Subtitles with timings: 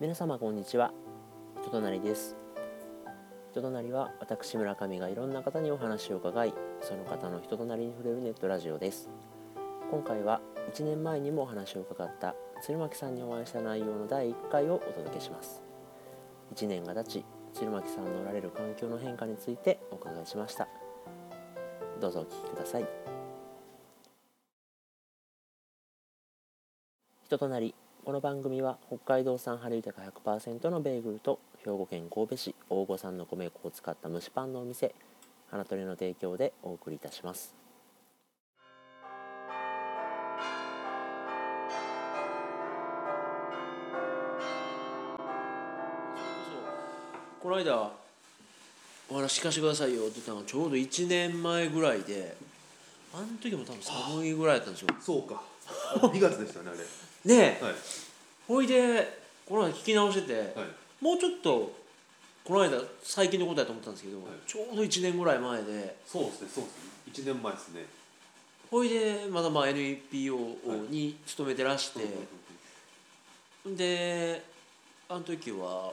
[0.00, 0.92] 皆様こんにちは。
[1.60, 2.36] 人となりです。
[3.50, 9.10] 人となりは私村上がいろんな方にお話を伺いその方の人となりに触れるネットラジオです。
[9.90, 10.40] 今回は
[10.72, 15.62] 1年前にもお話を伺った鶴巻さんにお会いした内容の第1回をお届けします。
[16.54, 20.68] 1年が経ち鶴巻さんのおられる環境の変化についてお伺いしました。
[22.00, 22.86] どうぞお聞きください。
[27.24, 27.74] 人となり
[28.04, 34.94] この番組は北海道産春豊か100%のベーグルと兵庫県神戸市大御産の米粉を使った蒸しパンのお店
[35.50, 37.54] 花鳥の提供でお送りいたします。
[47.42, 48.07] この間
[49.10, 52.36] お話聞かせてくださいよって言ったのがちょうど1年前ぐらいで
[53.14, 54.88] あの時も多分寒いぐらいだったんですよ。
[55.00, 55.42] そうか。
[55.94, 57.34] 2月でしたねあれ。
[57.36, 57.74] ねえ、はい。
[58.46, 61.04] ほいでこの間聞き直してて、はい。
[61.04, 61.72] もうちょっと
[62.44, 64.26] この間最近のことやと思ったんですけど、はい。
[64.46, 65.96] ちょうど1年ぐらい前で。
[66.06, 66.70] そうですねそうで
[67.14, 67.32] すね。
[67.32, 67.86] 1年前ですね。
[68.70, 70.36] ほいでまだまあ NPO
[70.90, 72.00] に勤めてらして、
[73.66, 74.44] で
[75.08, 75.92] あの時はま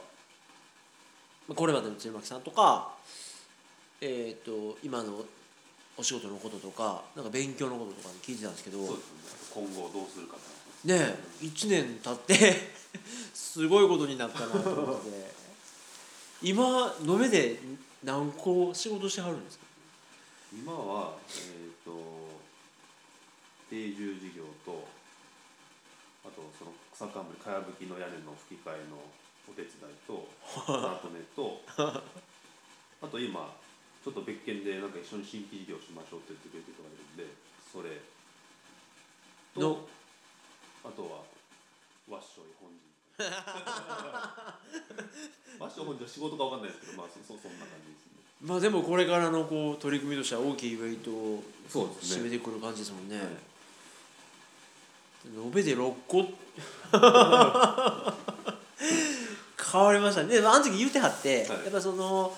[1.54, 2.92] これまでの鶴巻さんとか
[4.00, 5.24] えっ、と今の
[5.96, 9.12] お仕事のこととかなんか勉強のこととか聞いてたんですけどそうですね。
[9.54, 10.36] 今後どうするか
[10.84, 12.70] ねえ1年経って
[13.34, 15.34] すごいことになったなと思って。
[16.42, 17.58] 今延べで
[18.04, 19.64] 何個仕事してはるんですか？
[20.52, 21.90] 今はえっ、と
[23.70, 24.86] 定住事業と
[26.24, 28.98] あとその草冠かやぶきの屋根の吹き替えの
[29.48, 30.28] お手伝いと
[30.66, 31.60] まとめと
[33.02, 33.54] あと今
[34.04, 37.26] ちょっと別件でなんか一緒に新規事業しましょうって言ってくれてる人がいるんで
[37.72, 38.00] それ
[39.54, 39.88] との？
[40.84, 41.24] あとは
[42.08, 42.86] わっしょい本人
[45.58, 48.22] わっしょい本人は仕事かわかんないですけどまあそそそんな感じですね。
[48.42, 53.26] まあでもこれからのこう取り組みとしては大きいイベントを締めてくる感じですもんね、はい。
[55.44, 56.18] 延べで6個
[59.76, 60.40] 変わりましたね。
[60.40, 61.48] であの時言うてはって、はい。
[61.48, 62.32] やっぱその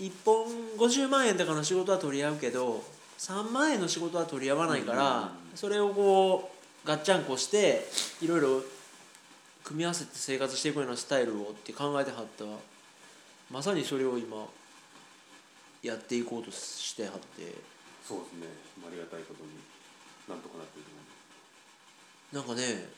[0.00, 2.84] 1本50万円とかの仕事は取り合うけど
[3.18, 6.50] 3万円の仕事は取り合わないから、それをこ
[6.84, 7.86] うガッチャンコして
[8.20, 8.62] いろいろ
[9.64, 12.44] 組み合わせて生活していくようなスタイルをって考えてはった。
[13.50, 14.44] まさにそれを今
[15.82, 17.54] やっていこうとしてはって。
[18.06, 18.46] そうですね。
[18.86, 19.50] ありがたいことに
[20.28, 22.46] なんとかなってると思う。
[22.46, 22.88] なんかね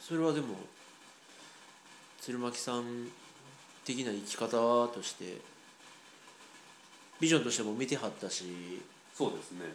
[0.00, 0.56] それはでも
[2.22, 3.08] 鶴巻さん
[3.84, 5.38] 的な生き方として
[7.18, 8.44] ビジョンとしても見てはったし。
[9.12, 9.66] そうですね。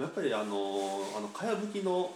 [0.00, 2.14] やっぱりあのあのかやぶきの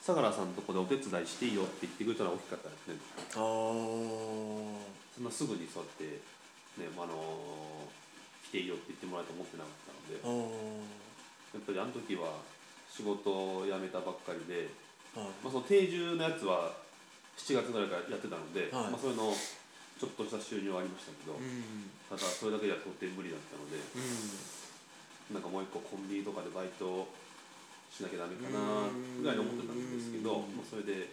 [0.00, 2.94] 相良さんのとこでお手伝いしていいよって言ってくれたのは大きかったですね。
[3.16, 7.86] ああそんなすぐにそうやってねあの
[8.50, 10.18] 来ていいよって言ってもらえると思ってなかったので。
[10.18, 12.42] あやっぱりあの時は
[12.90, 14.68] 仕事を辞めたばっかりで、
[15.14, 16.72] あまあ、その定住のやつは
[17.36, 21.86] 7月ぐらいからやってたので、はいまあ、それのちょっとした収入はありましたけど、うん。
[22.10, 25.38] ただそれだけでは到底無理だったのでうん。
[25.38, 27.06] なんかもう一個コンビニとかでバイト
[27.88, 31.08] しなきゃダメかなぐらいに思ってたんですけど、うんまあ、それで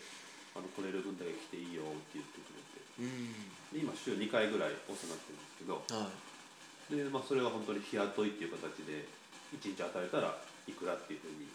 [0.55, 2.81] あの来れる分だけ来ていいよって言ってくれて。
[2.99, 3.35] うん。
[3.69, 6.97] で今週2回ぐらいお世話になってるんですけどはい。
[6.97, 9.05] で、まあ、それは本当に日雇いっていう形で
[9.53, 10.33] 1日与えたら
[10.65, 11.45] いくらっていうふうに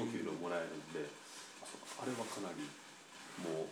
[0.00, 0.08] うん。
[0.08, 1.04] お給料もらえるんで、
[2.00, 2.64] あれはかなり
[3.44, 3.66] もう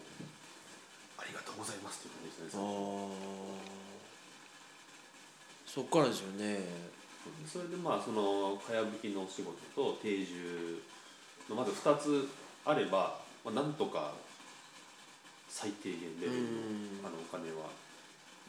[1.18, 3.78] ありがとうございますっていう感じですねああ
[5.66, 6.64] そっからですよね。
[7.46, 10.82] それでまあそのかやぶきのお仕事と定住
[11.48, 12.28] のまず2つ
[12.64, 14.14] あれば、まあ、なんとか
[15.48, 17.02] 最低限レベルうん。
[17.02, 17.68] のあのお金は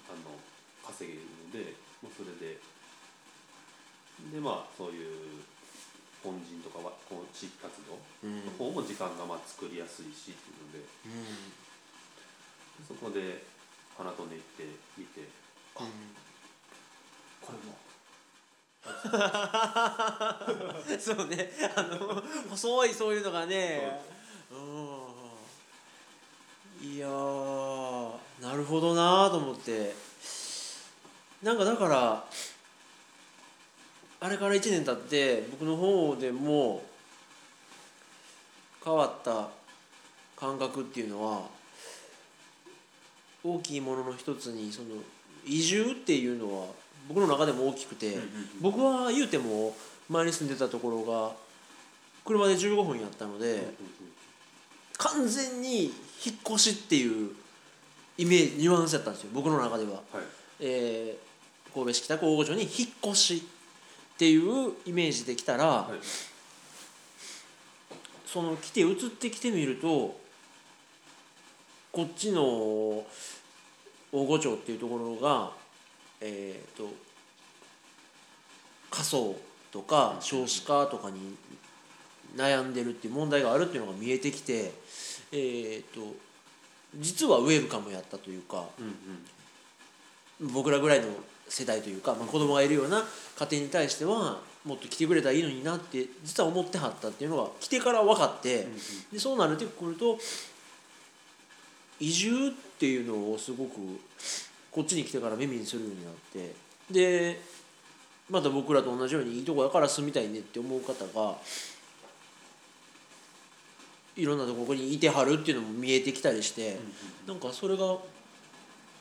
[0.09, 0.31] あの
[0.87, 2.57] 稼げるので、まあ、それで。
[4.33, 5.43] でまあそういう
[6.23, 8.45] 本人とかはこう地域活動うん。
[8.45, 11.09] の方も時間がまあ作りやすいしっていうのでう
[12.83, 12.87] ん。
[12.87, 13.43] そこで
[13.97, 14.65] 花とね行って
[14.97, 15.29] 見て
[15.75, 15.79] あ
[17.41, 17.77] これも。
[20.99, 21.51] そうね。
[21.75, 24.01] あの細いそういうのがね。
[24.51, 24.59] うん。
[26.81, 28.11] いやー
[28.41, 29.93] なるほどなーと思って。
[31.43, 32.25] なんかだから
[34.21, 36.83] あれから1年経って僕の方でも
[38.83, 39.49] 変わった
[40.35, 41.43] 感覚っていうのは
[43.43, 44.87] 大きいものの一つにその
[45.45, 46.67] 移住っていうのは
[47.07, 48.17] 僕の中でも大きくて、
[48.61, 49.75] 僕は言うても
[50.09, 51.31] 前に住んでたところが
[52.23, 53.73] 車で15分やったので、
[54.97, 55.93] 完全に引っ
[56.47, 57.31] 越しっていう
[58.17, 60.01] イメージニュアンスやったんですよ僕の中では、はい。
[60.59, 61.29] えー
[61.73, 62.69] 神戸市北区大御所に引っ
[63.05, 63.47] 越し
[64.19, 65.99] っていうイメージできたら、はい。
[68.25, 70.19] その来て移ってきてみると
[71.91, 73.05] こっちの大
[74.11, 75.51] 御町っていうところが
[76.21, 76.89] えっ、と
[78.91, 79.35] 過疎
[79.71, 81.35] とか少子化とかに
[82.35, 84.73] 悩んでるっていう問題があるっていうのが見えてきて
[85.31, 86.01] えっ、と
[86.97, 90.53] 実はウェルカムやったというかうんうん。
[90.53, 91.07] 僕らぐらいの
[91.49, 93.03] 世代というか、まあ、子供がいるような
[93.37, 98.77] 家庭に対してはもっと来てくれたらいいのになって実は思ってはったっていうのが来てから分かって、うんうん
[99.11, 100.17] でそうなるってくると
[101.99, 103.71] 移住っていうのをすごく
[104.71, 106.55] こっちに来てから耳にするようになって
[106.89, 107.41] で
[108.29, 111.35] また僕らと同じようにいいとこやから住みたいねって思う方が
[114.15, 116.77] いろんなところにいてはるっていうのも見えてきたりして。
[117.29, 117.95] なんかそれが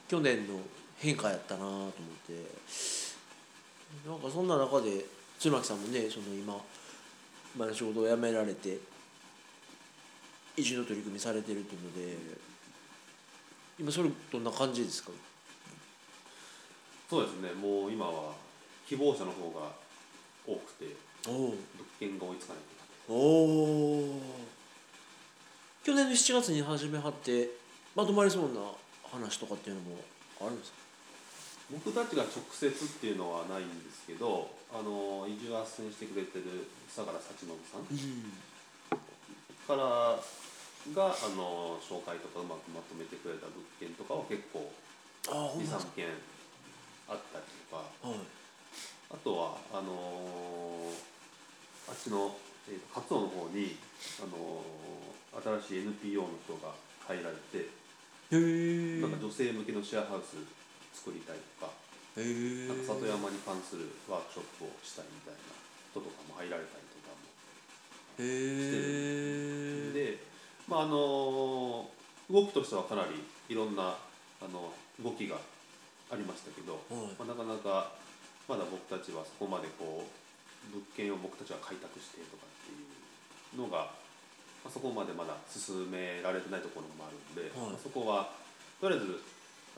[0.07, 0.61] 去年の
[0.99, 1.93] 変化やったなと思っ
[2.27, 2.33] て。
[4.07, 5.05] なんかそんな中で
[5.39, 6.55] 鶴巻さんもねその今
[7.57, 8.79] 前の仕事を辞められて
[10.57, 12.17] 移住の取り組みされてるっていうので
[13.81, 15.11] 今それどんな感じですか？
[17.09, 17.51] そうですね。
[17.53, 18.35] もう今は
[18.87, 19.73] 希望者の方が
[20.47, 20.95] 多くて
[21.27, 21.55] お物
[21.99, 22.63] 件が追いつかない
[23.09, 24.21] おお
[25.83, 27.49] 去年の7月に始めはって
[27.97, 28.61] まとまりそうな
[29.11, 29.97] 話とかっていうのも
[30.43, 30.88] あるんですか？
[31.71, 38.33] 僕たちが直接っていうのはないんですけどあの移住斡旋してくれてる相良幸信さんうん。
[39.69, 40.17] から
[40.95, 44.73] があの紹介とかうまくまとめてくれた物件とかは結構
[45.29, 46.07] ああほんまです23件
[47.09, 47.83] あったりとか。
[48.01, 48.19] かはい。
[49.11, 50.93] あとはあの
[51.89, 52.37] あっちの、
[52.69, 53.77] えーと勝尾の方に、
[54.21, 54.61] あの
[55.65, 56.75] 新しい NPO の人が
[57.07, 57.73] 入られて、
[59.01, 60.37] なんか女性向けのシェアハウス
[60.95, 61.73] 作りたいとか,、
[62.17, 65.41] へえなんか里山に関するワークショップをしたいみたいな
[65.93, 67.23] 人とかも入られたりとかも
[68.19, 70.19] へえで、
[70.67, 71.89] まああの
[72.31, 73.97] 動きとしてはかなりいろんな
[74.41, 75.37] あの動きが
[76.11, 77.17] ありましたけど、はい。
[77.19, 77.93] まあ、なかなか
[78.49, 83.97] まだ僕たちはそこまでこう物件を僕たちは開拓してとかっていうのが、
[84.65, 87.71] まあ、そこまでまだ進められてないところもあるんで、はい。
[87.73, 88.33] まあそこは
[88.81, 89.21] とりあえず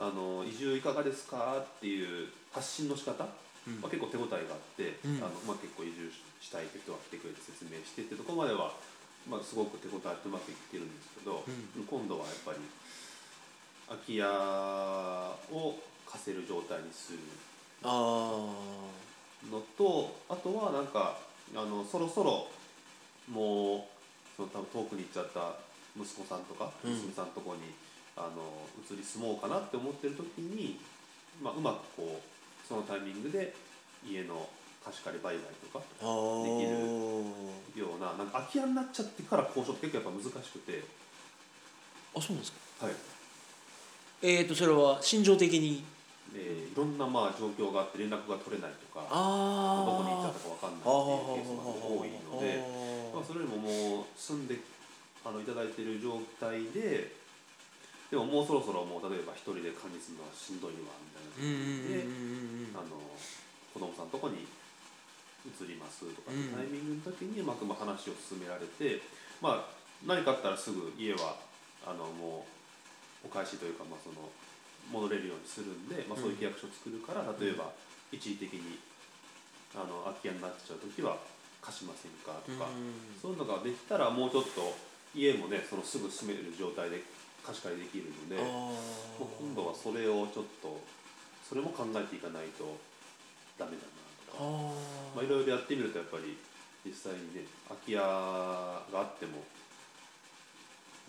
[0.01, 3.29] あの移住いかがですかっていう発信の仕方、
[3.69, 3.85] うん。
[3.85, 5.17] まあ、結構手応えがあって、うん。
[5.21, 6.09] あのまあ、結構移住
[6.41, 8.73] したいって人が来てくれて説明してってところまでは、
[9.29, 11.85] まあ、すごく手応えあってうまくいってるんですけど、うん。
[11.85, 12.59] 今度はやっぱり
[13.93, 15.77] 空き家を
[16.09, 17.19] 貸せる状態にする
[17.83, 17.89] あ
[19.51, 21.19] のとあとはなんか
[21.55, 22.49] あのそろそろ
[23.31, 25.55] もうその多分遠くに行っちゃった
[25.97, 26.93] 息子さんとかうん。
[26.93, 27.63] 娘さんとこに、
[28.17, 28.43] あの
[28.83, 30.79] 移り住もうかなって思ってる時に、
[31.43, 33.55] まあ、うまくこうそのタイミングで
[34.07, 34.49] 家の
[34.85, 35.85] 貸し借り売買とかで
[36.59, 36.65] き
[37.77, 40.85] るようななんか空き家になっちゃってから交渉って結構やっぱ難しくて、
[42.17, 42.87] あそうなんですか。
[42.87, 42.95] はい。
[44.23, 45.85] えっ、とそれは心情的に？
[46.35, 52.91] えーいろんなまあ状況があって連絡が取れないとかああどこに行っちゃったか分かんないっていうケースが多いので。
[53.13, 54.55] まあ、それよりももう住んで
[55.25, 57.11] あのいただいている状態で
[58.11, 61.31] でももうそろそろもう例えば一人で管理するのはしんどいわみたいな。
[61.39, 63.01] うんうんうんうんうんであの
[63.73, 64.47] 子供さんのとこに
[65.47, 69.01] 移りますとかタイミングの時にうまくまあ話を進められて、
[69.41, 69.75] まあ、
[70.05, 71.39] 何かあったらすぐ家は
[71.87, 72.45] あのも
[73.25, 74.29] うお返しというか、まあ、その
[74.91, 77.71] 戻れるようにするんで、まあ、そういう契約書を作るから、例えば
[78.11, 78.81] 一時的に
[79.77, 81.17] あの空き家になっちゃう時は
[81.63, 82.69] 貸しませんかとか。
[83.21, 84.75] そういうのができたらもうちょっと
[85.15, 87.03] 家もねそのすぐ住める状態で
[87.45, 88.73] 貸し借りできるのであも
[89.21, 90.81] う今度はそれをちょっと
[91.47, 92.79] それも考えていかないと
[93.59, 94.73] ダメだなとか、あ
[95.17, 96.39] まあ、いろいろやってみるとやっぱり
[96.87, 99.43] 実際にね空き家があっても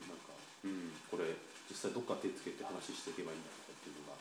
[0.07, 0.33] なんか
[0.65, 1.37] うんこれ
[1.69, 4.11] 実際どっか手つけて話していけばいいんだとかっていうの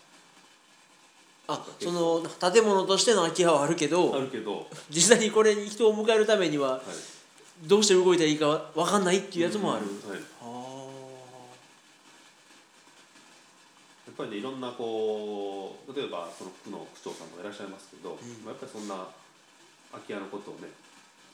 [1.51, 6.81] あその建物としての空き家はあるけがあどるけど、はい、実際にこれに人を迎えるためには
[7.67, 10.61] どうして動いたらいいか分かんないっていうやつもある、うんはいあ
[14.07, 18.45] やっぱりねいろんなこう例えばその区の区長さんとかいらっしゃいますけど、ん。
[18.45, 19.09] まあ、やっぱりそんな
[19.97, 20.69] 空き家のことをね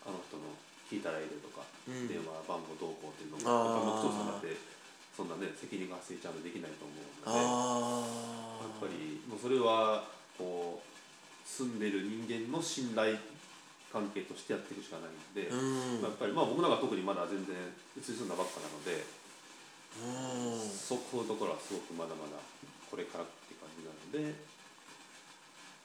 [0.07, 0.47] あの人の
[0.87, 2.07] 聞いたらいいでとか、うん。
[2.07, 4.55] 電話番号どうこうっていうのも区長さんだって
[5.19, 8.07] そんなね責任が発生ちゃんとできないと思うあの
[8.62, 10.07] でやっあぱりもうそれは
[10.38, 10.87] こう
[11.43, 13.16] 住んでる人間の信頼
[13.90, 16.05] 関係としてやっていくしかないんで、うん。
[16.05, 17.57] まあやっぱりまあ僕なんか特にまだ全然
[17.97, 19.02] 移り住んだばっかなので、
[20.05, 20.71] うん。
[20.71, 22.37] そそういうところはすごくまだまだ
[22.90, 24.35] これからって感じなので、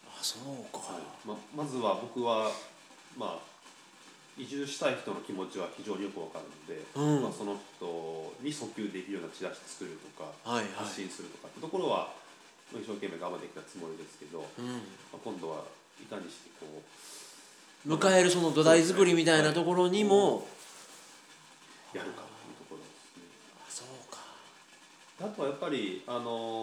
[0.06, 1.28] あそうか、はい。
[1.28, 2.52] ままずは僕は
[3.18, 3.52] まあ
[4.38, 7.24] 移住したい人の気持ちは非常によくわかるので、うん。
[7.24, 10.74] まあ、その人に訴求できるようなチラシ作るとか、はいはい。
[10.76, 12.14] 発信するとかってところは
[12.72, 14.66] まあ一生懸命頑張ってきたつもりですけど、うん。
[14.68, 14.80] ま
[15.16, 15.66] あ、今度は
[16.00, 16.82] いかにしてこ
[17.86, 20.48] う迎えるその土台作りみたいなところにも、
[21.94, 23.26] やるかっていうところですね。
[23.58, 24.22] あそうか。
[25.20, 26.61] あとはやっぱり、あのー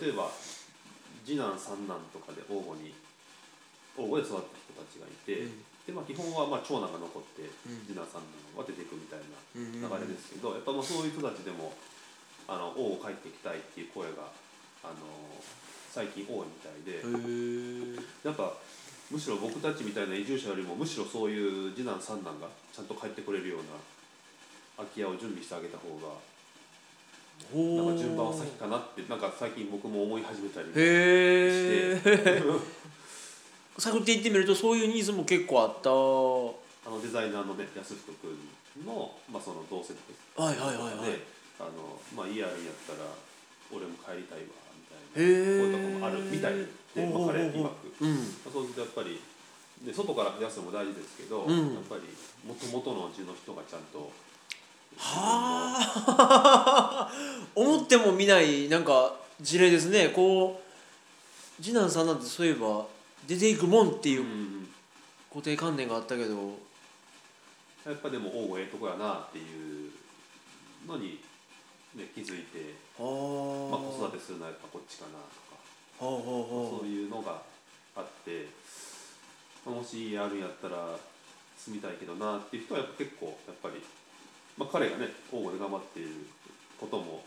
[0.00, 0.30] 例えば
[1.24, 2.94] 次男三男とかで王吾に
[3.96, 5.64] 王吾で育った人たちがいて、うん。
[5.86, 7.86] でまあ、基本はまあ長男が残ってうん。
[7.86, 8.22] 次男三
[8.54, 11.72] 男は出ていくみたいなうん流れですけど、やっぱまあそういう人たちでも
[12.46, 14.28] あの王を帰ってきたいっていう声が、
[14.82, 17.06] あのー最近多いみたいで、
[18.26, 18.52] やっぱ
[19.12, 21.38] むしろ僕たちみたいな移住者よりもむしろそうい
[21.70, 23.64] う次男三男がちゃんと帰ってくれるような
[24.78, 26.18] 空き家を準備してあげた方が
[27.54, 32.10] なんか順番は先かなってなんか最近僕も思い始めたりへして。
[32.10, 32.42] え
[33.78, 35.90] 探 っていってみるとそういうニーズも結構あった。
[35.90, 38.36] あのデザイナーのね安福君
[38.84, 39.94] の,、まあその同世
[40.36, 41.12] 代はいはいはいはい。
[41.12, 41.22] で
[41.60, 42.50] あの、まあ、やっ
[42.86, 43.06] たら
[43.70, 45.30] 俺も帰りたいわみたいな。
[45.30, 48.04] へ声とかもあるみたいで、まあ、彼曰く。
[48.04, 48.18] うん。
[48.52, 49.20] そうするとやっぱり
[49.86, 51.74] で外から増やすのも大事ですけど、うん。
[51.74, 52.02] やっぱり
[52.42, 54.10] もともとのうちの人がちゃんと
[54.98, 55.76] は
[57.08, 57.10] あ。
[57.54, 60.08] 思っても見ないなんか事例ですね。
[60.08, 62.86] こう次男さんなんてそういえば
[63.26, 64.24] 出ていくもんっていう
[65.30, 66.58] 固定観念があったけど。
[67.84, 69.92] やっぱでも王吾ええとこやなっていう
[70.86, 71.20] のに、
[71.94, 75.54] ね、気づいて、ああ、まあ、は子育てするのはやっぱこっちかなとか。
[75.98, 77.42] そういうのが
[77.94, 78.48] あって
[79.64, 80.98] もし家あるんやったら
[81.56, 83.80] 住みたいけどなっていう人はやっぱ結構やっぱり、
[84.56, 86.10] まあ、彼がね王吾で頑張っている
[86.80, 87.24] ことも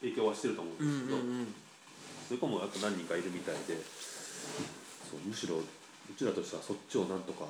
[0.00, 1.54] 影響はしてると思うんうんですけど、うんうん
[2.26, 3.78] そういう子もやっぱ何人かいるみたいで
[5.06, 5.62] そうむしろう
[6.18, 7.46] ちらとしてはそっちをなんとか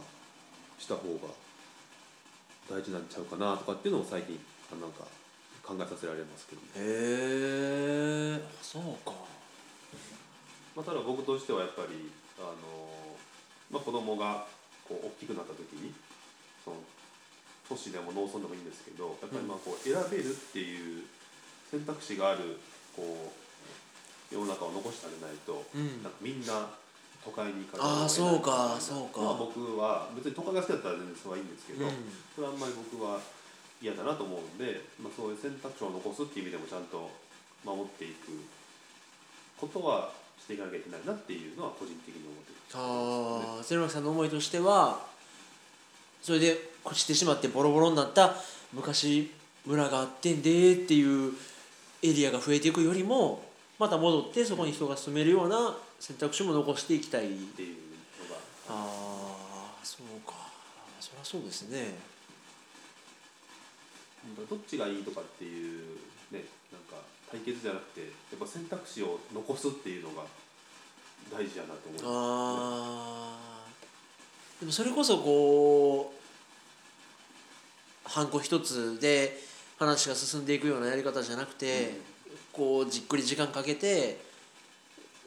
[0.79, 1.33] した方が
[2.69, 4.39] 大事なんちゃうかなとかっていうのも最近
[4.71, 5.09] あなんか
[5.63, 6.69] 考えさせられますけどね。
[6.77, 8.41] へえ。
[8.61, 9.13] そうか。
[10.77, 12.55] まあ、ただ僕としてはやっぱりあの、
[13.71, 14.47] まあ、子供が
[14.87, 15.93] こう大きくなった時に
[16.63, 16.77] その
[17.69, 21.03] 都市でも農村でもいいんですけどやっぱりまあこう選べるっていう
[21.71, 22.59] 選択肢がある
[22.95, 26.03] こう世の中を残してあげないと、うん。
[26.03, 26.67] なんかみんな
[27.23, 28.11] 都会に行かない。
[28.11, 29.21] そうかそうか。
[29.23, 31.93] まあ、僕は別に都会が好きだったら全然それはいいんですけど、うん。
[32.35, 33.21] それはあんまり僕は
[33.81, 37.11] 嫌だなと思うんで、まあ、そういう選択肢を残すっていう意味でもちゃんと
[37.63, 38.43] 守っていく
[39.59, 42.57] ことはしていかなきゃいけないなっていうのは個人的に思ってる。
[42.75, 45.07] ああ鶴巻さんの思いとしては
[46.23, 48.35] それで朽ちてしまってボロボロになった
[48.73, 49.31] 昔
[49.65, 51.33] 村があってんでっていう
[52.03, 53.43] エリアが増えていくよりも
[53.79, 57.77] また戻ってそこに人が住めるような選択肢も残していきたいっていう
[58.29, 58.41] のが。
[58.69, 60.35] ああそうか。
[61.01, 61.95] そりゃそうですね。
[64.49, 65.99] どっちがいいとかっていう
[66.33, 66.97] ねなんか
[67.31, 70.25] 対決じゃなくてやっぱ選択肢を残すっていうのが
[71.31, 74.61] 大事やなと思います、あー。
[74.61, 76.26] でもそれこそこう
[78.07, 79.39] ハンコ一つで
[79.79, 81.99] 話が進んでいくようなやり方じゃなくて、
[82.53, 84.19] こうじっくり時間かけて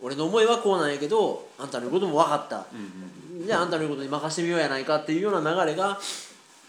[0.01, 2.65] 俺の思いはこうなんやけどあんたの言うことも分かった。
[2.71, 2.79] うん
[3.35, 3.45] うんうん。
[3.45, 5.99] じゃああんたの言うことに任してみようやないかっていうような流れが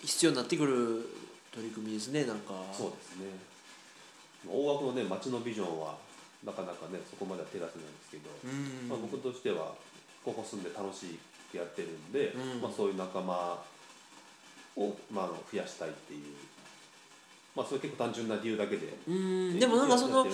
[0.02, 1.08] 必要になってくる
[1.54, 2.54] 取り組みですねなんか。
[2.72, 3.26] そうですね。
[4.48, 5.96] 大枠のね街のビジョンは
[6.44, 8.88] なかなかねそこまでは手出せないんですけど、うん。
[8.88, 9.74] まあ、僕としては
[10.24, 11.18] ここ住んで楽し
[11.50, 12.60] くやってるんで、うん。
[12.60, 13.62] まあ、そういう仲間
[14.80, 16.20] を、まあ、あの増やしたいっていう、
[17.54, 20.26] まあ、それ結構単純な理由だけで、うんでもなんかその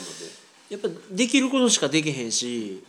[0.69, 2.83] やっぱできることしかできへんし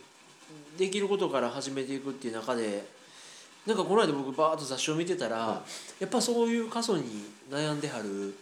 [0.76, 2.84] できることから始めていくっていう中で
[3.66, 5.62] なんかこの間僕バーッと雑誌を見てたら、は
[6.00, 7.04] やっぱそういう過疎に
[7.50, 8.34] 悩んではる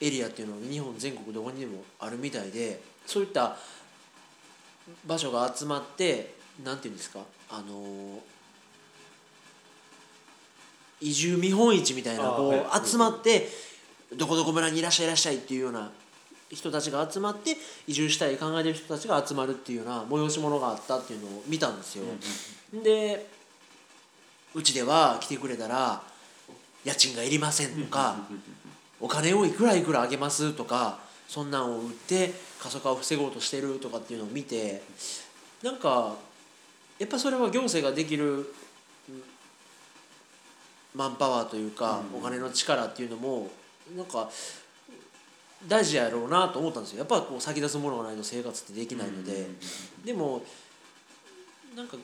[0.00, 3.56] エリアっていうのは日本全国どこにでもあるみたいでそういった
[5.06, 6.34] 場所が集まって
[6.64, 7.20] なんていうんですか
[7.50, 8.20] あの
[11.00, 13.48] 移住見本市みたいなこう集まって
[14.16, 15.90] どこどこ村にいらっしゃいいらっしゃいっていうような
[16.50, 22.04] 人たちが集まって移住したい考えてる人たちが集まるっていうような催し物があったっていうのを見たんですよ。
[22.72, 23.26] で
[24.54, 26.02] うちでは来てくれたら
[26.84, 28.16] 家賃がいりませんとか
[29.00, 34.82] お金をいくらいくらあげますとかそんなんを売って過疎化を防ごうとしてるとかっていうのを見て
[35.62, 36.14] なんか
[36.98, 38.54] やっぱそれは行政ができる
[39.08, 39.22] うん
[40.96, 42.18] マンパワーというか、うん。
[42.18, 43.50] お金の力っていうのも
[43.96, 44.30] なんか
[45.66, 47.00] 大事やろうなと思ったんですよ。
[47.00, 49.46] やっぱこう先立つものがないと生活ってできないので、
[50.04, 50.42] でも
[51.76, 51.96] なんか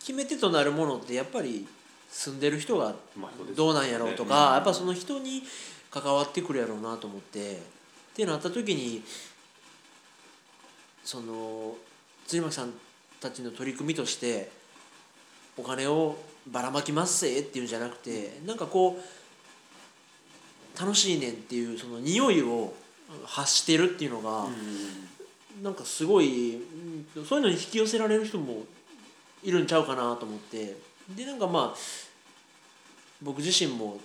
[0.00, 1.66] 決め手となるものってやっぱり
[2.10, 2.94] 住んでる人が
[3.54, 5.42] どうなんやろうとねか、やっぱその人に
[5.90, 7.78] 関わってくるやろうなと思って。
[8.18, 9.04] ってなった時に
[11.04, 11.76] その
[12.26, 12.72] 鶴巻さん
[13.20, 14.50] たちの取り組みとして
[15.56, 16.16] お金を
[16.52, 22.72] ばらまきますせっていうんじゃなくてなんかこう楽しいねんっていうその匂いを
[23.24, 24.46] 発してるっていうのが、
[25.62, 28.64] なんかすごいうんそういうのに引き寄せられる人も
[29.42, 30.76] いるんちゃうかなと思って。
[31.16, 31.78] でなんかまあ
[33.22, 33.98] 僕自身も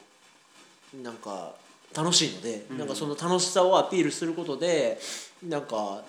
[1.04, 1.54] なんか
[1.96, 2.78] 楽しいので、うん。
[2.78, 4.98] なんかその楽しさをアピールすることで
[5.48, 6.02] なんか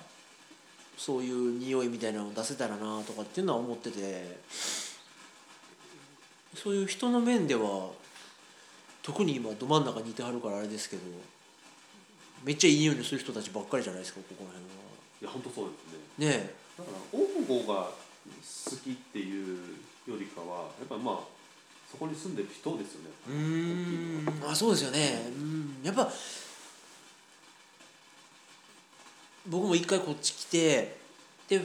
[0.96, 4.38] そういう匂いみたいなのを出せたらなとかっていうのは思ってて
[6.54, 7.90] そういう人の面では
[9.02, 11.02] 特に今ど真ん中にいてはるからあれですけど
[12.44, 14.70] めっちゃいい匂いのする人たちばっかりじゃないですかここら辺は。
[15.22, 16.26] いや本当そうですね。
[16.26, 16.54] ねえ。
[16.78, 19.56] だから王吾が好きっていう
[20.06, 21.18] よりかはやっぱまあ
[21.90, 23.10] そこに住んでる人ですよね。
[23.28, 24.50] うーん。
[24.50, 25.22] あそうですよね。
[25.36, 25.80] うん。
[25.82, 26.10] やっぱ
[29.46, 30.96] 僕も一回こっち来て
[31.48, 31.60] で、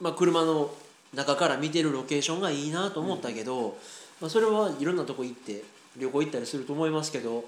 [0.00, 0.70] まあ、車の
[1.14, 3.76] 中から見てるロケーションがいいなと思ったけど、
[4.20, 5.62] まあ、それはいろんなとこ行って
[5.96, 7.44] 旅行行ったりすると思いますけど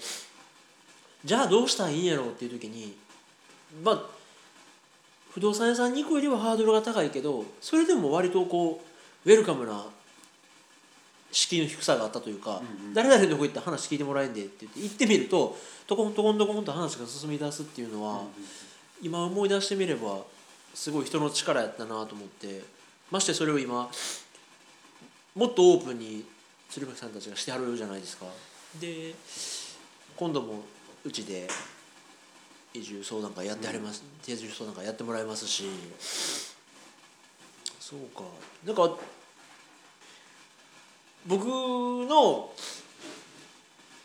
[1.24, 2.96] じゃあどうしたらいいんやろうっていう時に
[3.84, 4.02] まあ
[5.32, 8.82] 不動産屋さんに行くよりはハードルが高いけどそれでも割とこ
[9.24, 9.86] うウェルカムな
[11.30, 12.94] 敷居の低さがあったというか、うんうん。
[12.94, 18.22] 誰々のとこ行ったら話聞いてもらえんでって言って行ってみるとトコントコントコンと話が進み出すっていうのは、
[19.02, 20.18] 今思い出してみれば
[20.74, 22.62] すごい人の力やったなと思って
[23.12, 23.90] ましてそれを今
[25.34, 26.24] もっとオープンに
[26.70, 28.24] 鶴巻さんたちがしてはるじゃないですか。
[28.80, 29.14] で
[30.16, 30.62] 今度も
[31.04, 31.46] うちで
[32.72, 35.64] 移住相談会やってはります、移住相談会やってもらいますし。
[37.78, 38.22] そうか。
[38.64, 38.96] なんか
[41.26, 42.50] 僕の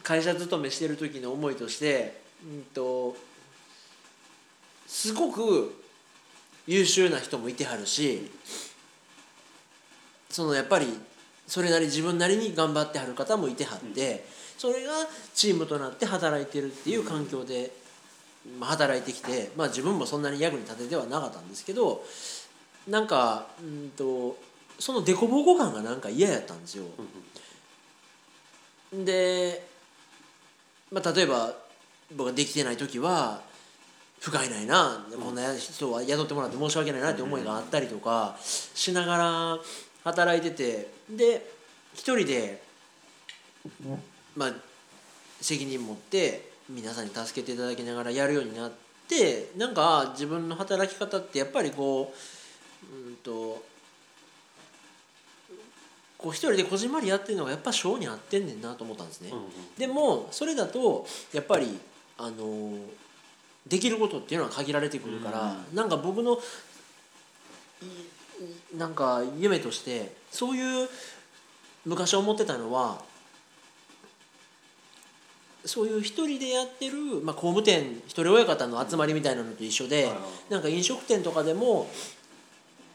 [0.04, 3.16] 会社勤めしてる時の思いとして、うん、と
[4.86, 5.82] すごく
[6.66, 8.30] 優秀な人もいてはるし
[10.30, 10.88] そのやっぱり
[11.48, 14.26] それなり自分なりに頑張ってはる方もいてはって、
[14.58, 14.92] それが
[15.34, 17.72] チームとなって働いてるっていう環境で、
[18.60, 22.04] まあ、働いてきて、まあ、自分もそんなに役に立ててはなかったんですけど
[22.88, 24.38] なんかうんと
[24.80, 26.86] その凸凹感がなんか嫌やったんですよ。
[28.94, 29.66] で、
[30.92, 31.54] まあ、例えば
[32.16, 33.42] 僕ができてない時は
[34.20, 39.58] 不甲斐ないな、こんな人は雇ってもらって申し訳ないなって思いがあったりとかしながら
[40.08, 41.50] 働いててで
[41.94, 42.62] 一人で、
[44.36, 44.54] まあ、
[45.42, 48.72] 責任持って皆さんに助けていただきながらやるようになっ
[49.10, 53.64] てなんか自分の働き方ってやっぱりこううんと
[56.18, 59.32] こう一人でこじんまりやってるのがやっぱ性に合ってんねんなと思ったんですね。
[59.78, 61.78] でもそれだとやっぱり
[62.18, 62.74] あの
[63.68, 66.40] できることっていうのは限られてくるから、なんか僕の
[68.78, 70.90] なんか夢としてそういう
[71.86, 73.02] 昔思ってたのは
[75.66, 80.10] そういう一人でやってる、まあ、工務店一人親方の集まりみたいなのと一緒で、
[80.50, 81.90] なんか飲食店とかでも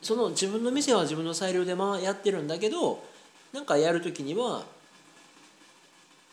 [0.00, 3.04] その自分の店は自分の裁量でまあやってるんだけど
[3.52, 4.62] なんかやる時には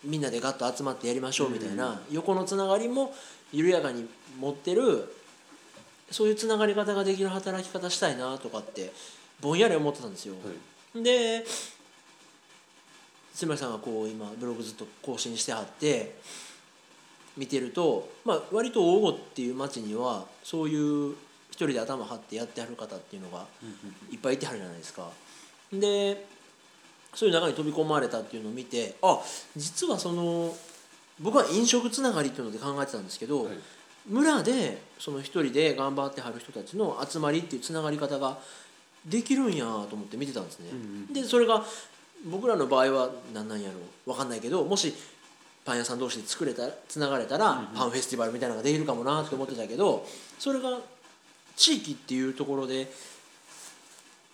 [0.04, 3.14] みんなでガッと集まってやりましょうみたいな、横のつながりも
[3.52, 4.08] 緩やかに
[4.40, 5.14] 持ってる
[6.12, 8.92] そういうつながり方ができる働き方したいなとかって
[9.42, 10.36] ぼんやり思ってたんですよ。
[10.96, 11.46] で
[13.36, 16.16] 鶴巻さんがこう今ブログずっと更新してはって
[17.38, 21.14] 見てると、まあ、割と大御っていう町にはそういう
[21.52, 23.46] 一人で頭張ってやってはる方っていうのが
[24.12, 25.10] いっぱいいてはるじゃないですか。
[25.72, 26.26] で
[27.14, 29.20] そういう中に飛び込まれたっていうのを見てあ
[29.56, 30.54] 実はその
[31.20, 33.54] 僕は飲食つながりっていうので考えてたんですけど、はい
[34.08, 38.38] 村でその一人で頑張ってはる人たちの集まりっていうつながり方が
[39.06, 40.68] できるんやと思って見てたんですね。
[41.12, 41.64] でそれが
[42.26, 44.94] 僕らの場合は何なんやろう分かんないけどもし
[45.66, 50.06] パン屋さん同士で作れたつながれたら、パンフェスティバルみたいなのができるかもなって思ってたけど
[50.40, 50.80] それが
[51.56, 52.92] 地域っていうところで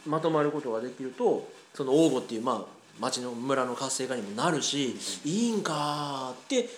[0.05, 6.69] まとまることができるとその王吾っていうまあ町の村の活性化にもなるし、いいんかって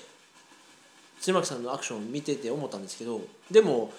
[1.21, 3.91] 鶴巻さんのアクションを見てて思ったんですけどでも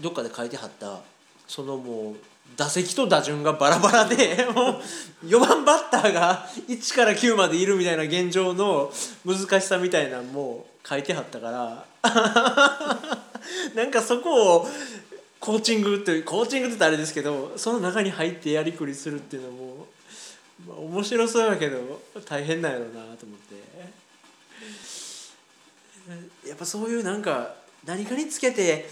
[0.00, 1.00] どっかで書いてはった
[1.46, 2.16] そのもう
[2.56, 4.80] 打席と打順がバラバラで も
[5.22, 8.92] う4番バッターが1から9までいるみたいな現状の
[9.24, 11.86] 難しさみたいなのも書いてはったから
[13.74, 14.68] なんかそこを
[15.40, 19.86] コーチングってコーチングって言あれですけどその中に入ってやりくりするっていうのも、
[20.66, 23.56] まあ、面白そうやけど大変なんやろうなと思って。
[26.46, 27.54] やっぱそういうなんか
[27.84, 28.88] 何かにつけて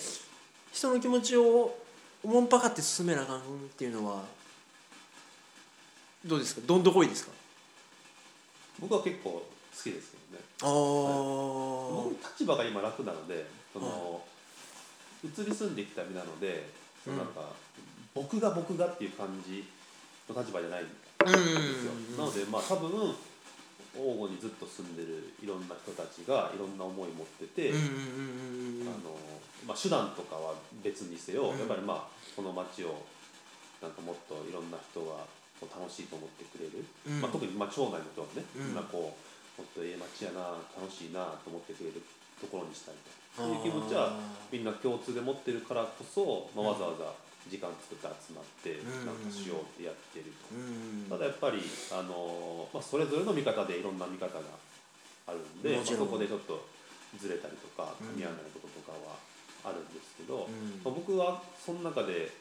[0.73, 1.77] 人の気持ちを
[2.23, 3.41] おもんぱかって進めなあかんっ
[3.77, 4.23] ていうのは
[6.25, 6.63] どうですか？
[6.67, 7.33] どんどこいですか？
[8.81, 10.45] 僕は結構好きですけどね。
[10.63, 14.23] ああ、僕立場が今楽なのでその、
[15.23, 16.69] 移り住んできた身なので
[17.05, 17.53] そのなんか、
[18.15, 19.65] 僕が僕がっていう感じ
[20.29, 20.93] の立場じゃないんで
[21.27, 23.15] すよ、なのでまあ多分
[23.97, 29.15] 王吾にずっと住んでるいろんな人たちがいろんな思い持ってて、うんうんうんうんあの
[29.67, 31.59] まあ、手段とかは別にせよ、うん。
[31.59, 33.01] やっぱりまあこの街を
[33.81, 35.25] なんかもっといろんな人が
[35.65, 37.21] 楽しいと思ってくれる、うん。
[37.21, 38.67] まあ、特にまあ町内の人はね、うん。
[38.69, 42.03] みんなこうもっとええ街やな楽しいなと思ってくれる
[42.41, 43.15] ところにしたいと。
[43.35, 44.15] そういう気持ちは
[44.53, 47.11] みんな共通で持ってるからこそ、まあ、わざわざ
[47.49, 49.07] 時間作って集まってうん。
[49.07, 50.55] なんかしようってやってると。
[50.55, 51.07] うん。
[51.09, 51.61] ただやっぱり、
[51.93, 54.41] あのまあ、それぞれの見方でいろんな見方が
[55.27, 56.65] あるんで、まあ、そこでちょっと
[57.19, 58.09] ずれたりとかうん。
[58.17, 59.17] 噛み合わないこととかは
[59.65, 60.81] あるんですけど、うん。
[60.85, 62.33] まあ、僕はその中で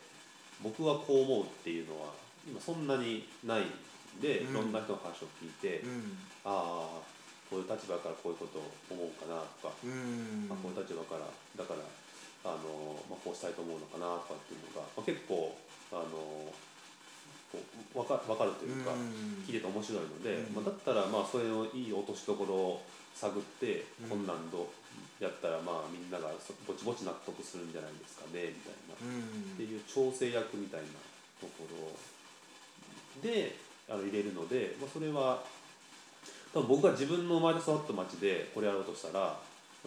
[0.62, 2.14] 僕はこう思うっていうのは
[2.48, 4.52] 今そんなにないんで、うん。
[4.52, 6.18] いろんな人の話を聞いて、うん。
[6.46, 7.14] ああ
[7.50, 11.86] こういう立場からこういうことを思うかなとか、あ、こういう立場からだから
[12.44, 15.56] あの、まあ、こうしたいと思うのかなとかっていうのが、まあ、結構
[15.92, 16.52] あの
[17.54, 17.62] こ
[17.96, 18.92] うわか分かるというか。
[18.92, 19.46] うん。
[19.46, 20.56] 聞いてて面白いので、うん。
[20.56, 22.82] まあ、だったらまあそれのいい落としどころを
[23.14, 24.10] 探って、うん。
[24.10, 24.66] こんなんど
[25.22, 29.06] うやったらまあみんながそぼちぼち納得するんじゃないですかねみたいな、う
[29.54, 30.88] ってんいう調整役みたいな
[31.40, 31.96] ところ
[33.22, 33.56] で
[33.88, 35.44] あの入れるので、まあ、それは
[36.54, 39.38] 多分僕が自分の生まれ育った町でこれやろうとしたらや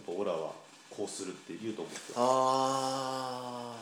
[0.00, 0.52] っぱオラは
[0.96, 2.14] こうするって言うと思うんですよ。
[2.18, 3.76] あ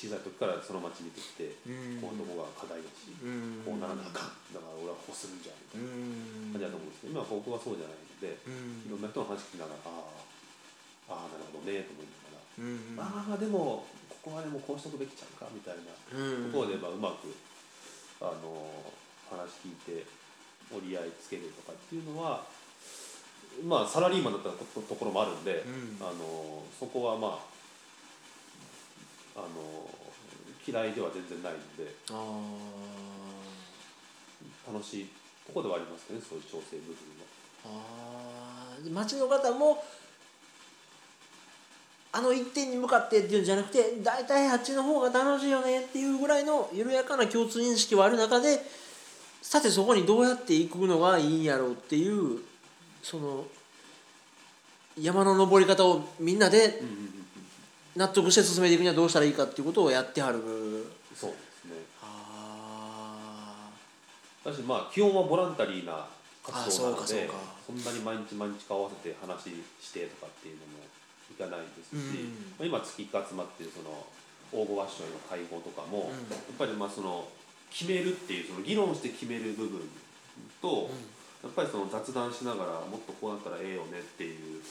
[0.00, 1.44] 小さい時からその町に出てきて、
[2.00, 3.60] こういうとこが課題だし、うん。
[3.68, 4.56] こうならなあかん。
[4.56, 6.56] だから俺はこうするんじゃみたいうん。
[6.56, 6.64] な。
[6.64, 8.88] 感じだと思うんですけど今は僕はそうじゃないのでうん。
[8.88, 10.08] いろんな人の話聞きながらあ
[11.12, 16.52] あああなるほどねと思いながうんら、ああでもここはでもこうしとくべきちゃうかみたいなうん。
[16.52, 17.28] ところでまあうまく
[18.24, 18.72] あの
[19.28, 20.08] 話聞いて
[20.72, 22.48] 折り合いつけるとかっていうのは
[23.64, 25.68] まあサラリーマンだったとところもあるんで、う
[26.02, 26.06] ん。
[26.06, 27.38] あのそこはま
[29.36, 29.90] ああの
[30.66, 32.12] 嫌いでは全然ないのであ
[34.72, 35.08] 楽しい
[35.46, 37.66] ところではありますねそういう調整部分は。
[37.66, 38.90] あー。
[38.90, 39.84] 町の方も
[42.12, 48.60] あの一点に向かってっていうんじゃなくて大体あっちの方が楽しいよねっていうぐらいの緩やかな共通認識はある中で
[49.42, 52.40] さてそこにどうやって行くのがいいんやろうっていう
[53.10, 53.44] その
[55.00, 57.20] 山の登り方をみんなでうんうんうんうん
[57.96, 60.38] 納得して進めていくにはどうしたらいいかっていうことをやってはる。
[61.12, 61.72] そうですね。
[62.00, 63.68] あ
[64.44, 66.06] だしまあ基本はボランタリーな
[66.44, 67.34] 活動なのであ
[67.66, 69.50] そんなに毎日毎日顔合わせて話
[69.82, 70.86] してとかっていうのも
[71.30, 72.22] いかないですし、
[72.62, 72.70] うん。
[72.70, 74.06] まあ、今月1回集まってるその
[74.52, 76.30] 応募ワッショイの会合とかも、うん。
[76.30, 77.26] やっぱりまあその
[77.70, 79.82] 決めるっていうその議論して決める部分
[80.62, 80.90] と、
[81.42, 84.62] やっぱりその雑談しながらもっとこうなったらええよねっていう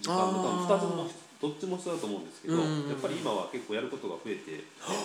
[0.00, 2.64] 時間とあーか2つもどっちも必要だと思うんですけど、や
[2.96, 4.64] っぱり今は結構やることが増えている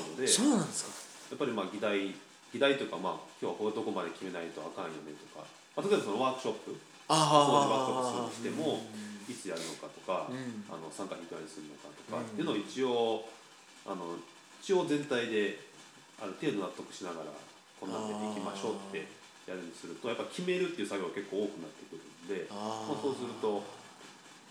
[0.09, 0.25] ので。
[0.25, 0.91] そうなんですか。
[1.31, 2.13] やっぱりまあ議題
[2.53, 6.77] 議題というかまあ今日はこういうとこまで決めないとあかんよねとか、まあ、例えばそのワークショップ
[7.09, 8.85] あ掃除ワあークショップするにしても
[9.25, 12.25] いつやるのかとか、うんあの参加費いくらにするのかとか、うん。
[12.25, 13.25] っていうのを一応
[13.89, 14.17] あの
[14.61, 15.57] 一応全体で
[16.21, 17.33] ある程度納得しながら
[17.81, 19.05] こんなんでいきましょうって
[19.47, 23.63] やるにするとやっぱ決めるっていう作業が結構多くなってくるんであまあ、そうすると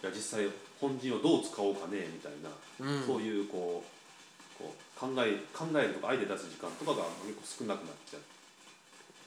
[0.03, 0.51] いや実際
[0.81, 3.07] 本陣をどう使おうかねみたいな、うん。
[3.07, 8.21] そういうこうこう考え考えるとかアイデア出す時間とかが結構少なくなっちゃっ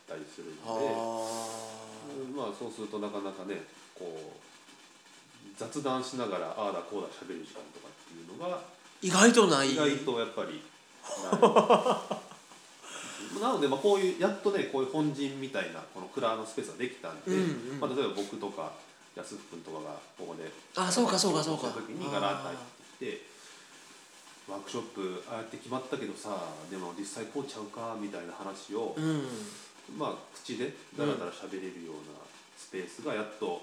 [0.07, 0.61] たりするんで、
[2.35, 3.63] まあそうするとなかなかね
[3.95, 4.45] こう
[5.57, 8.59] 雑談しながらああだこうだ喋る時間とかっていうのが
[9.01, 9.73] 意外とない。
[9.73, 10.61] 意外とやっぱり
[11.23, 11.41] ない
[13.41, 17.79] なのでまあこういうやっとねこういう本陣みたいなこの蔵のスペースができたんで、うんうん。
[17.79, 18.73] まあ、例えば僕とか
[19.15, 21.67] 安福君とかがここであそうかそうかそうか。
[21.69, 23.21] 時にガラッと入ってきて
[24.47, 29.23] ワークショップああやって決まったけどさでも実際こうちゃうかみたいな話を、うん。
[29.97, 32.19] まあ口でダラダラ喋れるような
[32.57, 33.61] スペースがやっと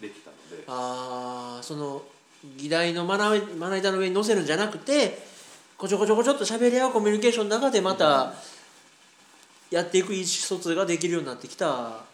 [0.00, 2.02] できたので、ああその
[2.58, 5.18] 議題のまなまな板の上に載せるんじゃなくて
[5.78, 8.34] こちょこちょこちょっと喋り合うコミュニケーションの中でまた
[9.70, 11.68] やっていく意思疎通ができるようになってきた。
[11.68, 12.04] あ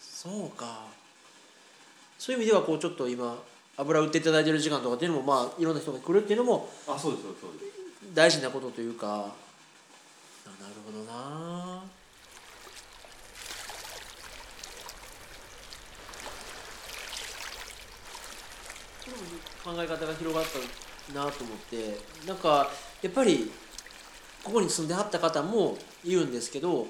[0.00, 0.86] そうか。
[2.18, 3.36] そういう意味ではこうちょっと今
[3.76, 8.14] 油売っていただいてる時間とかっていうのもまあいろんな人が来るっていうのもあそうですそうです。
[8.14, 9.06] 大事なことというか。
[9.06, 9.10] あ
[10.60, 11.82] なるほどな。
[19.64, 21.98] 考え方が広がったなと思って。
[22.26, 22.70] なんか
[23.02, 23.50] やっぱり
[24.44, 26.86] ここに住んではった方も言うんですけど、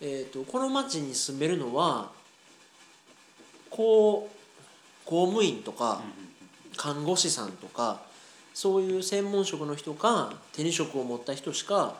[0.00, 2.10] えー、とこの町に住めるのは
[3.70, 4.28] 公
[5.04, 6.00] 公務員とか
[6.76, 8.00] 看護師さんとか
[8.54, 11.94] そういう専門職の人か手に職を持った人しか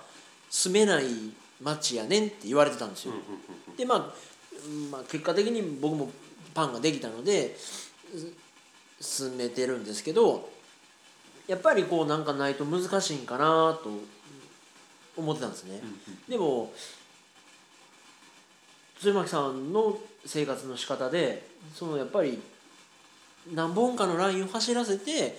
[0.48, 1.04] 住めない
[1.60, 3.14] 町やねんって言われてたんですよ。
[3.76, 3.98] でまあ、
[4.90, 6.10] まあ、結果的に僕も
[6.54, 7.56] パンができたので
[9.00, 10.48] 進めてるんですけど
[11.46, 13.90] やっぱりこうなんかないと難しいんかなと
[15.16, 15.80] 思ってたんですね。
[16.28, 16.72] でも
[19.00, 22.40] 鶴巻さんの生活の仕方でそのやっぱり
[23.52, 25.38] 何本かのラインを走らせて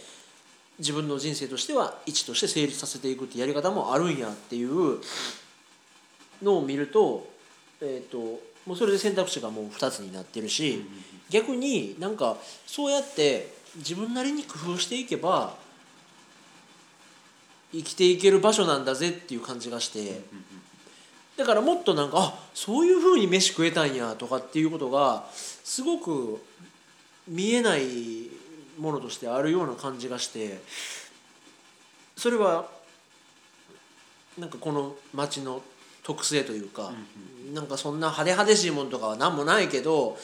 [0.78, 5.00] 自分の人生としては1として成立させていくってやり方もあるんやっていう
[6.44, 7.28] のを見ると,、
[7.82, 8.18] えー、と
[8.66, 10.84] もうそれで選択肢がもう2つになってるし
[11.30, 15.56] 逆になんかそうやって自分なりに工夫していけば
[17.76, 20.22] 生きていける場所なんだぜっていう感じがして。
[21.38, 26.42] だからもっとなんかあそういうふうに飯食えたんやとかっていうことがすごく
[27.28, 28.30] 見えない
[28.80, 30.62] ものとしてあるような感じがして。
[32.16, 32.70] それは
[34.38, 35.62] なんかこの町の
[36.04, 36.94] 特性というか、
[37.54, 40.18] なんかそんな派手派手しいものとかは何もないけど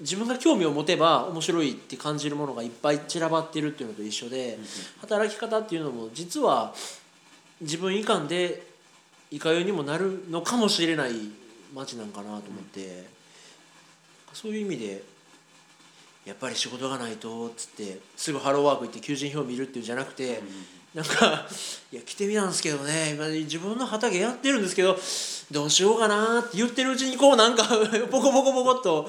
[0.00, 4.58] 自分が興味を持てば面白いって感じるものがいっぱい散らばってるっていうのと一緒で、
[5.00, 6.74] 働き方っていうのも実は
[7.60, 8.66] 自分以下で
[9.30, 11.12] いかようにもなるのかもしれない
[11.74, 12.40] 街なんかなと思っ
[12.72, 13.06] て、
[14.32, 15.02] そういう意味で
[16.24, 20.42] やっぱり仕事がないとっつってすぐハローワーク行って求人票見るっていうんじゃなくて、
[20.94, 21.46] なんか
[21.92, 24.98] 「いや来てみたんですけどね今自分の畑やってるんですけど
[25.50, 27.64] どうしようかな」って言ってるうちにこうなんか
[28.10, 29.08] ボコボコボコっと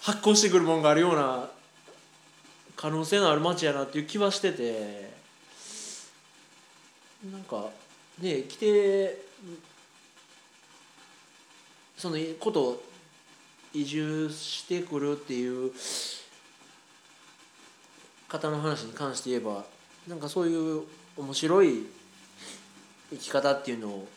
[0.00, 1.50] 発酵してくるもんがあるような
[2.76, 5.10] 可能性のある街やなっていう気はしてて
[7.30, 7.68] なんか
[8.20, 9.22] ね来て
[11.98, 12.82] そのこと
[13.74, 15.72] 移住してくるっていう
[18.26, 19.64] 方の話に関して言えば
[20.08, 20.84] なんかそういう
[21.18, 21.86] 面白い
[23.10, 24.08] 生き方っていうのを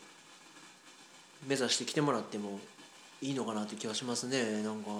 [1.46, 2.58] 目指してきてもらっても
[3.24, 4.62] いいのかなって気がしますね。
[4.62, 4.90] なんか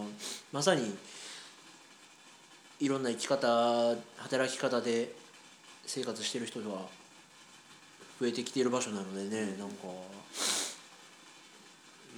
[0.51, 0.97] まさに
[2.81, 5.13] いろんな生き方働き方で
[5.85, 6.67] 生活してる人が
[8.19, 9.59] 増えてきている場所なのでね。
[9.59, 9.91] なんかい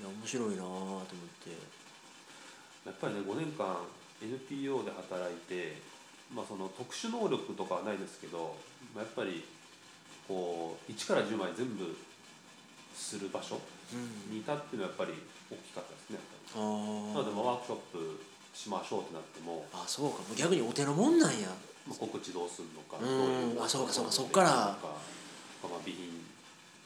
[0.01, 1.05] や面白いなと思っ
[1.45, 1.51] て。
[2.87, 3.77] やっぱりね5年間
[4.23, 5.83] NPO で働いて、
[6.33, 8.55] まあ、その特殊能力とかはないですけど、
[8.95, 9.43] まあ、やっぱり
[10.29, 11.97] こう1から10まで全部
[12.95, 13.61] する場所
[14.31, 15.13] にいたっていうのはやっぱり
[15.51, 16.19] 大きかったですね
[16.55, 18.21] なのでまあワークショップ
[18.57, 20.25] しましょうってなっても、あそうか。
[20.25, 21.53] もう逆にお手のもんなんや。
[21.87, 23.63] まあ、告知どうするのかうん。
[23.63, 24.49] あそうかそうかそっから。
[24.51, 26.25] まあ、備品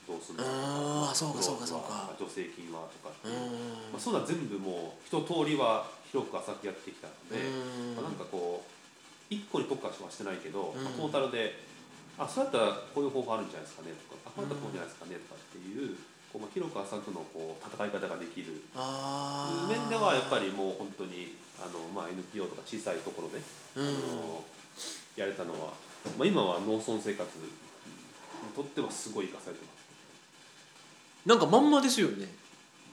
[0.08, 2.10] どうするのあーそうかそうかそうか。
[2.18, 3.94] 助成金はとかってういう、ん。
[3.94, 7.94] まあ、そんなん全部もう一通りは広く浅くやってきたので、うん。
[7.94, 10.82] まあ、なんかこう一個に特化はしてないけど、うん。
[10.82, 11.54] まあトータルで
[12.18, 15.94] あそうやったらこういう方法あるんじゃないですかねとかあこうやったらこうじゃないですかねとかっていう
[16.33, 18.62] こう、まあ、広く浅くのこう戦い方ができる。
[19.69, 23.38] 面ではやっぱりもう本当にあの、まあ、NPO とか小さいところで、
[23.77, 23.87] うん。
[23.87, 24.45] あの
[25.16, 25.73] やれたのは、
[26.19, 27.45] まあ、今は農村生活に
[28.55, 29.81] とってはすごい生かされてます。
[31.27, 32.29] なんかまんまですよね。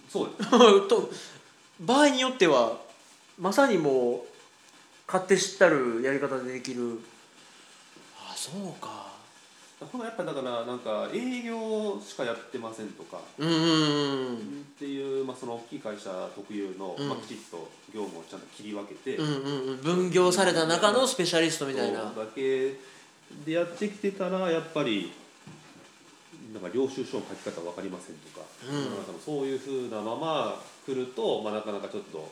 [0.09, 0.49] そうです。
[0.89, 1.09] と
[1.79, 2.79] 場合によっては
[3.37, 4.37] まさにもう
[5.05, 6.99] 勝手知ったるやり方でできる。
[8.19, 9.16] あそうか
[9.79, 13.43] ほらやっぱだからなんか営業しかやってませんとかって
[14.85, 17.07] いう、まあ、その大きい会社特有の、うん。
[17.09, 19.77] まあ、きちっと業務をちゃんと切り分けて、うんうんうん。
[19.81, 22.05] 分業された中のスペシャリストみたいな。
[22.05, 22.75] だけ
[23.45, 25.11] でやってきてたらやっぱり
[26.53, 28.45] なんか領収書の書き方分かりませんとか
[29.23, 32.31] そういうふうなまま来ると、まあ、なかなかちょっと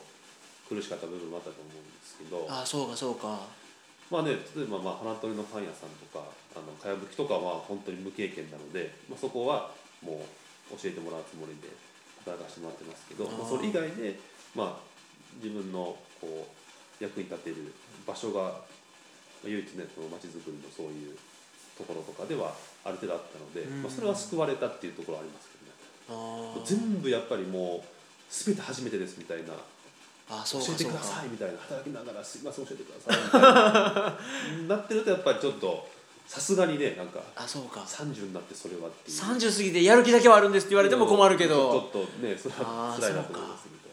[0.68, 3.38] 苦しかった部分もあったと思うんですけどあそうかそうか。
[4.10, 6.24] まあね例えばまあ花鳥のパン屋さんとか
[6.56, 9.70] あのかやぶきとかは本当に無経験なので、まあ、そこは
[10.02, 10.24] も
[10.72, 11.68] う教えてもらうつもりで
[12.24, 14.18] 働かせてもらってますけどまあ、それ以外で、
[14.54, 14.82] まあ、
[15.42, 17.72] 自分のこう役に立てる
[18.06, 18.48] 場所がま
[19.44, 21.16] あ唯一ねその街づくりのそういう
[21.76, 23.82] ところとかではある程度あったので、うん。
[23.82, 26.64] まあ、それは救われたっていうところはありますけどね。
[26.64, 27.88] 全部やっぱりもう
[28.30, 29.52] 全て初めてですみたいな
[30.30, 30.68] あそうか。
[30.68, 35.88] 教えてくださいみたいな働きながらすいません教えてくださいみたいな なってるとやっぱりちょっと
[36.26, 37.80] さすがにねなんかあそうか。
[37.80, 39.18] 30になってそれはっていう。
[39.18, 43.90] 30過ぎてやる気だけはあるんですって言われても困るけど、ちょっとねそれはいなと思いますみたい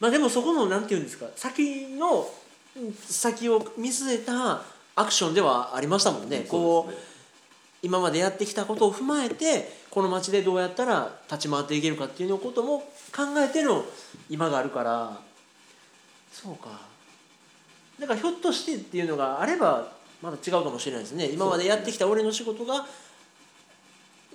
[0.00, 2.28] まあでもそこのなんていうんですか先の
[2.76, 4.62] うん先を見据えた
[4.94, 7.08] アクションではありましたもんね、なこうそうですね。
[7.80, 12.80] 今までやってきたことを踏まえてこの街でどうやったら立ち回っていけるかっていうのことも
[13.14, 13.84] 考えての
[14.28, 15.18] 今があるから。
[16.32, 16.68] そうか。
[17.98, 21.28] だからひょっとしてっていうのがあればまだ違うかもしれないですね。
[21.30, 22.86] 今までやってきた俺の仕事が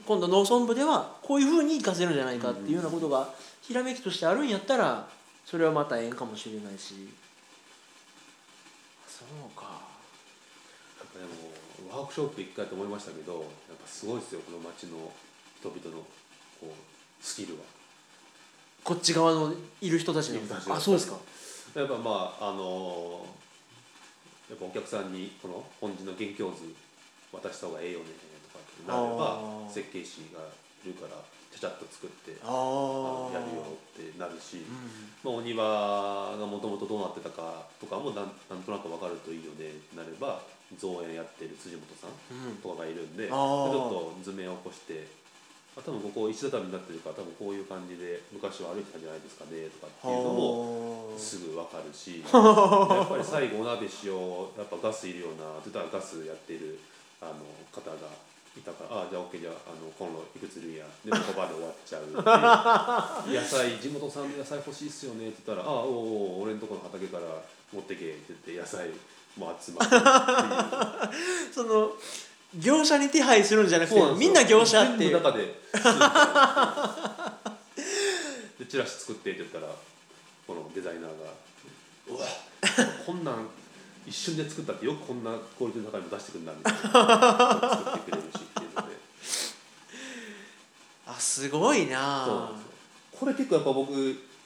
[0.06, 3.30] 今度農村部ではこういうふうに活かせるんじゃないかっていうようなことが
[3.62, 5.08] ひらめきとしてあるんやったら
[5.46, 7.10] それはまたええんかもしれないし。
[9.08, 9.64] そうか。
[11.00, 13.42] やっぱでもワークショップ一回と思いましたけどやっ
[13.82, 15.12] ぱすごいですよこの街の
[15.60, 16.04] 人々の
[16.60, 16.68] こう
[17.22, 17.62] スキルは。
[18.84, 20.40] こっち側のいる人たちの。
[20.76, 21.18] あそうですか。
[21.76, 23.26] やっぱまああの
[24.54, 26.70] やっぱお客さんにこの本人の元凶図
[27.34, 28.06] 渡した方がええよね
[28.46, 30.46] とかってなれば設計士が
[30.86, 31.18] いるから
[31.50, 40.42] ちゃちゃっと作ってやるよってなるし、うんまあ、お庭がもともとどうなってたかとかもなんなんとなく分かるといいよねってなれば
[40.78, 42.14] 造園やってる辻本さん
[42.50, 42.56] うん。
[42.58, 43.38] とかがいるんで、ちあー。
[43.38, 45.23] ょっと図面を起こして、あ、
[45.82, 56.78] 多分ここ石畳になってるから多分こういう感じで昔は歩いてたんじゃないですかねとかっていうのもはあすぐ分かるし やっぱり最後お鍋しようやっぱガスいるようなって言ったらガスやってる
[57.22, 57.42] あの
[57.74, 57.98] 方が
[58.54, 67.26] いたから「ああじゃあ OK じゃああのコンロいくつるんや」でもここまで終わっちゃうで 野菜地元産の野菜欲しいっすよねって言ったら「ああおうおう俺んとこの畑から
[67.74, 68.90] 持ってけ」って言って野菜
[69.36, 69.98] も集まるって。
[71.54, 71.94] その
[72.60, 75.12] 業者に手配するんじゃなくてみんな業者っていう。
[75.12, 75.46] 全部中で。
[78.60, 79.68] でチラシ作ってって言ったら
[80.46, 81.08] このデザイナーが
[82.10, 82.26] 「うわ
[83.06, 83.48] こんなん
[84.06, 86.80] 一瞬で作ったってよくこんなクオリティの高いの出してくるんだ」みたいな。
[86.80, 88.96] 作ってくれるしっていうので。
[91.08, 92.74] あすごいそうなんなですよ。
[93.20, 93.92] これ結構やっぱ僕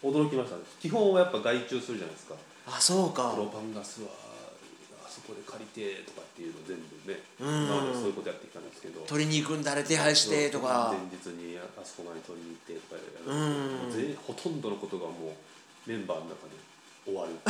[0.04, 0.64] 驚きましたね。
[0.80, 2.36] 基本はやっぱ外注するじゃないですか。
[2.68, 3.32] あそうか。
[3.32, 4.10] プロパンガスは。
[4.10, 4.27] あ
[5.18, 7.66] そこで借りてとかっていうの全部ねうん。
[7.66, 9.02] 今までそういうことやってきたんですけど。
[9.02, 10.94] 取りに行くん誰手配してとか。
[10.94, 13.92] 前日にあそこまで取りに行ってとかやるうん。
[13.92, 16.54] 全ほとんどのことがもうメンバーの中で
[17.06, 17.34] 終わる。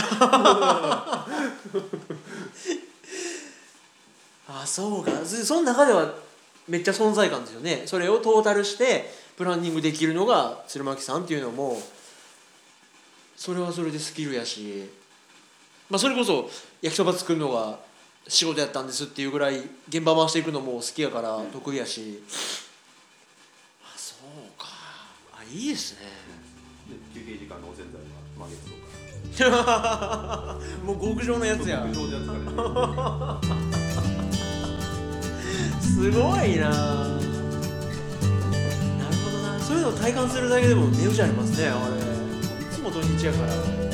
[4.47, 5.11] あそうか。
[5.25, 6.15] そその中では
[6.69, 7.83] めっちゃ存在感ですよね。
[7.85, 11.81] それをトータルしてプランニングできるのが鶴巻さんっていうのも
[13.35, 14.89] それはそれでスキルやし、
[15.89, 16.49] まあ、それこそ
[16.81, 17.79] 焼きそば作るのが
[18.27, 22.21] 仕事やったんですっていうぐらい現場回していくのも好きやから得意やし、
[23.83, 24.67] あそうか。
[25.33, 25.99] あいいですね。
[26.89, 28.87] で休憩時間のおぜんざいは満月とか。
[30.83, 31.85] もう極上のやつや
[35.81, 36.69] すごいな。
[36.69, 37.21] なる
[39.23, 39.59] ほどな。
[39.59, 41.95] そういうのを体感するだけでも値打ちありますねあれ。
[42.61, 43.86] いつも土日やから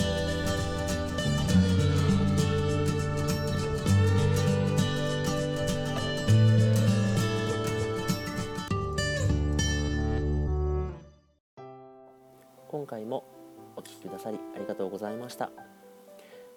[14.24, 15.52] さりありがとうございました。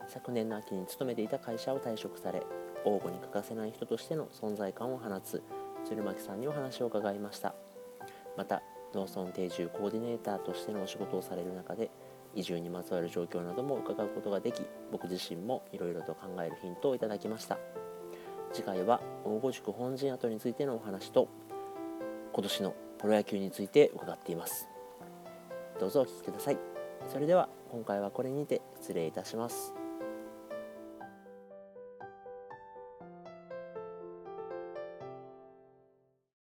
[0.08, 2.44] 昨年の秋に勤めていた会社を退職され
[2.84, 5.42] 王吾に欠かせない人としての存在感を放つ
[5.84, 7.54] 鶴巻さんにお話を伺いました。
[8.36, 8.62] また
[8.94, 11.90] 農村定住コーディネーターとしてのお仕事をされる中で
[12.34, 17.58] 移住にまつわる状況なども伺うことができ僕自身もいろいろと考えるヒントをいただきました。
[18.52, 21.28] 次回は大御宿本陣跡についてのお話と
[22.32, 24.68] 今年のプロ野球について伺っています。
[25.80, 26.75] どうぞお聞きください。
[27.08, 29.85] それでは今回はこれにて失礼いたします。